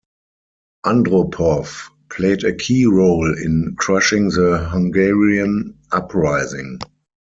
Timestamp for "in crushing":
3.37-4.29